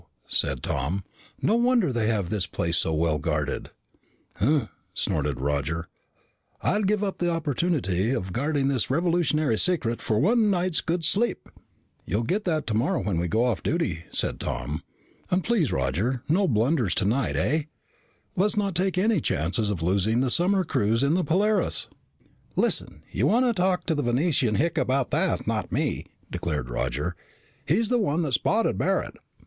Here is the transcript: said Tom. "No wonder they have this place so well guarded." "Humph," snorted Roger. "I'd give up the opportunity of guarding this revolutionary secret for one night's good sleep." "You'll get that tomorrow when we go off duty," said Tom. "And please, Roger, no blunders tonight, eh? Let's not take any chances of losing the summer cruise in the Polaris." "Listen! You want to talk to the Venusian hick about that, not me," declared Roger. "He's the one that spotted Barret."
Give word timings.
said 0.25 0.63
Tom. 0.63 1.03
"No 1.43 1.53
wonder 1.53 1.93
they 1.93 2.07
have 2.07 2.29
this 2.31 2.47
place 2.47 2.77
so 2.77 2.91
well 2.91 3.19
guarded." 3.19 3.69
"Humph," 4.37 4.69
snorted 4.95 5.39
Roger. 5.39 5.89
"I'd 6.63 6.87
give 6.87 7.03
up 7.03 7.19
the 7.19 7.29
opportunity 7.29 8.09
of 8.09 8.33
guarding 8.33 8.67
this 8.67 8.89
revolutionary 8.89 9.59
secret 9.59 10.01
for 10.01 10.17
one 10.17 10.49
night's 10.49 10.81
good 10.81 11.05
sleep." 11.05 11.47
"You'll 12.03 12.23
get 12.23 12.45
that 12.45 12.65
tomorrow 12.65 12.99
when 13.03 13.19
we 13.19 13.27
go 13.27 13.45
off 13.45 13.61
duty," 13.61 14.05
said 14.09 14.39
Tom. 14.39 14.81
"And 15.29 15.43
please, 15.43 15.71
Roger, 15.71 16.23
no 16.27 16.47
blunders 16.47 16.95
tonight, 16.95 17.35
eh? 17.35 17.65
Let's 18.35 18.57
not 18.57 18.73
take 18.73 18.97
any 18.97 19.19
chances 19.19 19.69
of 19.69 19.83
losing 19.83 20.21
the 20.21 20.31
summer 20.31 20.63
cruise 20.63 21.03
in 21.03 21.13
the 21.13 21.23
Polaris." 21.23 21.89
"Listen! 22.55 23.03
You 23.11 23.27
want 23.27 23.45
to 23.45 23.53
talk 23.53 23.85
to 23.85 23.93
the 23.93 24.01
Venusian 24.01 24.55
hick 24.55 24.79
about 24.79 25.11
that, 25.11 25.45
not 25.45 25.71
me," 25.71 26.05
declared 26.31 26.69
Roger. 26.71 27.15
"He's 27.67 27.89
the 27.89 27.99
one 27.99 28.23
that 28.23 28.31
spotted 28.31 28.79
Barret." 28.79 29.15